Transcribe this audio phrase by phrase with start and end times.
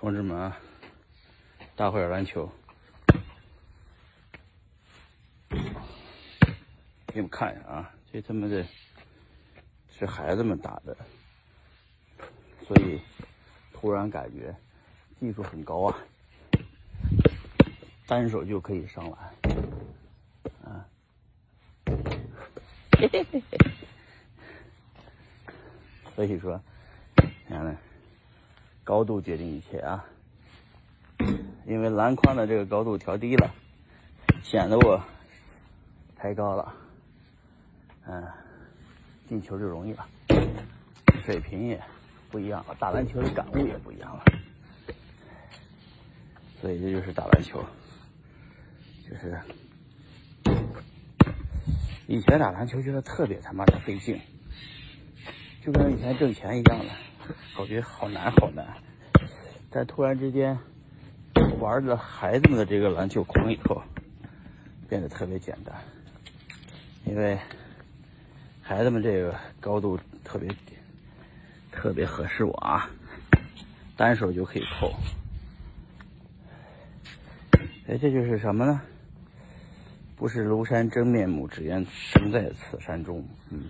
[0.00, 0.56] 同志们啊，
[1.74, 2.48] 大会儿篮球，
[5.48, 5.58] 给
[7.14, 8.64] 你们看一下啊，这他妈的
[9.90, 10.96] 是孩子们打的，
[12.64, 13.00] 所以
[13.72, 14.54] 突然感觉
[15.18, 15.98] 技术很高啊，
[18.06, 19.34] 单手就可以上篮，
[20.62, 20.86] 啊，
[26.14, 26.62] 所以说，
[27.16, 27.76] 你看呢。
[28.88, 30.02] 高度决定一切啊！
[31.66, 33.54] 因为篮筐的这个高度调低了，
[34.42, 34.98] 显得我
[36.16, 36.74] 太高了，
[38.06, 38.26] 嗯，
[39.28, 40.08] 进球就容易了，
[41.22, 41.78] 水平也
[42.30, 44.24] 不一样了，打篮球的感悟也不一样了，
[46.58, 47.62] 所以这就是打篮球，
[49.06, 49.38] 就是
[52.06, 54.18] 以前打篮球觉得特别他妈的费劲，
[55.62, 56.86] 就跟以前挣钱一样的。
[57.54, 58.64] 感觉好难好难，
[59.70, 60.58] 但突然之间
[61.60, 63.82] 玩了孩子们的这个篮球框以后，
[64.88, 65.74] 变得特别简单。
[67.04, 67.38] 因为
[68.62, 70.48] 孩子们这个高度特别
[71.70, 72.90] 特别合适我啊，
[73.96, 74.92] 单手就可以扣。
[77.86, 78.82] 哎，这就是什么呢？
[80.16, 83.24] 不是庐山真面目，只愿身在此山中。
[83.50, 83.64] 嗯，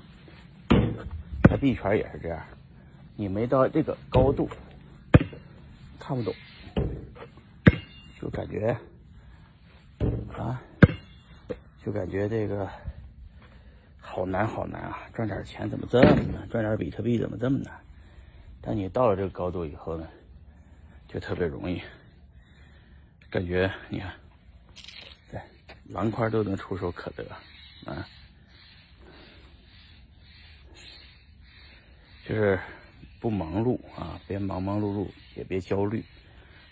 [1.42, 2.42] 他臂拳也是这样。
[3.16, 4.48] 你没到这个高度，
[6.08, 6.34] 看不懂，
[8.18, 8.74] 就感觉
[10.38, 10.58] 啊，
[11.84, 12.66] 就感觉这个
[14.00, 15.00] 好难好难啊！
[15.12, 16.48] 赚点钱怎么这么难？
[16.48, 17.78] 赚点比特币怎么这么难？
[18.62, 20.08] 但你到了这个高度以后呢，
[21.06, 21.78] 就特别容易。
[23.28, 24.10] 感觉你看，
[25.30, 25.38] 对，
[25.90, 27.22] 篮筐都能触手可得
[27.84, 28.08] 啊，
[32.26, 32.58] 就是。
[33.20, 36.04] 不忙碌啊，别忙忙碌碌，也别焦虑。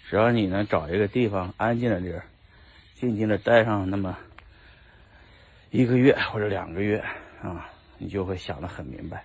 [0.09, 2.25] 只要你能找一个地方安静的地儿，
[2.95, 4.17] 静静的待上那么
[5.71, 7.05] 一个月或者两个月
[7.43, 9.25] 啊，你就会想得很明白。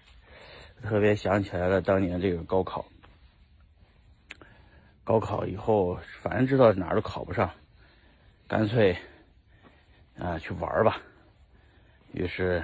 [0.82, 2.84] 特别想起来了当年这个高考，
[5.04, 7.52] 高考以后反正知道哪儿都考不上，
[8.48, 8.98] 干脆
[10.18, 11.00] 啊去玩吧。
[12.14, 12.64] 于是，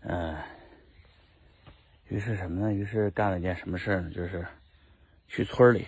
[0.00, 0.34] 嗯。
[2.08, 2.72] 于是什么呢？
[2.72, 4.10] 于是干了件什么事呢？
[4.10, 4.46] 就是
[5.26, 5.86] 去村里，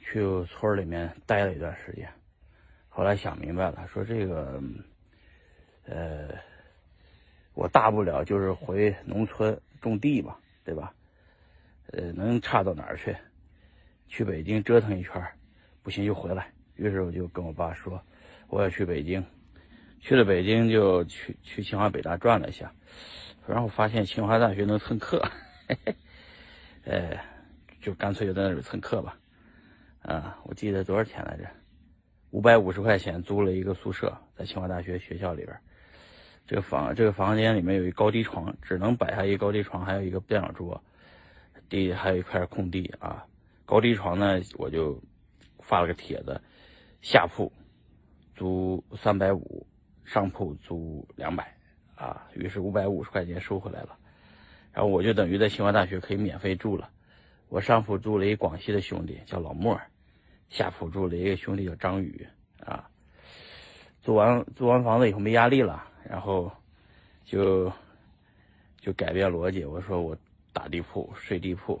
[0.00, 2.08] 去村里面待了一段时间。
[2.88, 4.60] 后来想明白了，说这个，
[5.86, 6.28] 呃，
[7.54, 10.92] 我大不了就是回农村种地嘛，对吧？
[11.92, 13.16] 呃，能差到哪儿去？
[14.08, 15.22] 去北京折腾一圈，
[15.82, 16.52] 不行就回来。
[16.76, 18.02] 于是我就跟我爸说，
[18.48, 19.24] 我要去北京。
[20.04, 22.70] 去了北京就去去清华北大转了一下。
[23.46, 25.26] 然后发现清华大学能蹭课，
[26.84, 27.24] 哎，
[27.80, 29.16] 就干脆就在那里蹭课吧。
[30.02, 31.48] 啊，我记得多少钱来着？
[32.32, 35.58] 五百五十块钱租了一个宿舍，在清华大学学校里边。
[36.46, 40.84] 这个房这个房间里面有一高低床，只能摆下一高低床，还有一个电脑桌，
[41.70, 43.24] 地还有一块空地啊。
[43.64, 45.02] 高低床呢，我就
[45.60, 46.38] 发了个帖子，
[47.00, 47.50] 下铺
[48.36, 49.66] 租三百五，
[50.04, 51.52] 上铺租两百。
[51.96, 53.96] 啊，于是五百五十块钱收回来了，
[54.72, 56.90] 然后我就等于在清华大学可以免费住了。
[57.48, 59.80] 我上铺住了一广西的兄弟叫老莫，
[60.48, 62.26] 下铺住了一个兄弟叫张宇。
[62.58, 62.90] 啊，
[64.02, 66.50] 租完租完房子以后没压力了，然后
[67.24, 67.72] 就
[68.80, 70.18] 就改变逻辑，我说我
[70.52, 71.80] 打地铺睡地铺，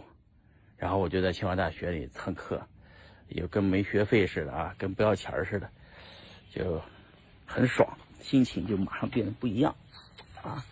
[0.76, 2.64] 然后我就在清华大学里蹭课，
[3.28, 5.68] 也跟没学费似的啊，跟不要钱似的，
[6.50, 6.80] 就
[7.44, 7.88] 很爽，
[8.24, 9.74] 心情就马上变得不一样。
[10.42, 10.64] 啊，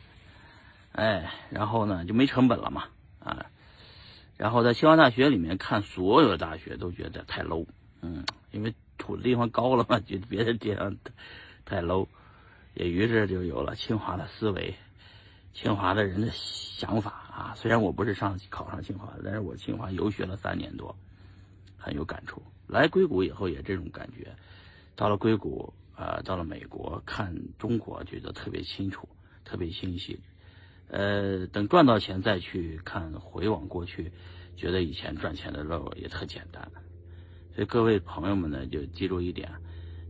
[0.93, 2.85] 哎，然后呢就没成本了嘛，
[3.21, 3.45] 啊，
[4.39, 7.67] 然后在清华大学里面看所有的大学都觉得太 low，
[8.01, 10.97] 嗯，因为土的地方高了嘛， 觉得别的地方
[11.67, 12.09] 太 low，
[12.75, 14.75] 也于是就有了清华的思维，
[15.53, 17.55] 清华的人的想法啊。
[17.57, 20.97] 虽然我不是上考上清华的，但是我清华游学了三年多，
[21.77, 22.43] 很有感触。
[22.67, 24.35] 来硅谷以后也这种感觉，
[24.97, 29.09] 到了硅谷啊，到了美国看中国，觉得特别清楚。
[29.45, 30.21] 特别清晰，
[30.87, 34.13] 呃，等赚到钱再去看，回望过去，
[34.57, 36.71] 觉得以前赚钱的路也特简单。
[37.53, 39.51] 所以各位朋友们呢，就记住一点，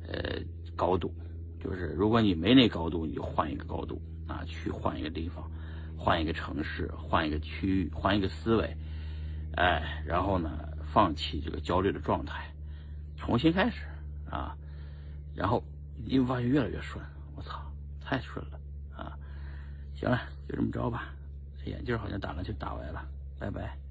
[0.06, 0.38] 呃，
[0.76, 1.12] 高度，
[1.58, 5.50] 就是如果你没那高度，你就换一个高度啊，去换一个地方，
[5.96, 8.76] 换一个城市，换一个区域，换一个思维，
[9.56, 12.52] 哎，然后呢，放弃这个焦虑的状态，
[13.17, 13.87] 重新开始
[14.31, 14.55] 啊，
[15.35, 15.64] 然后
[16.04, 17.04] 你会发现越来越顺，
[17.37, 17.60] 我操，
[18.00, 18.60] 太顺了
[18.96, 19.16] 啊。
[19.94, 21.14] 行了，就这么着吧。
[21.64, 23.06] 这眼镜好像打了就打歪了，
[23.38, 23.81] 拜拜。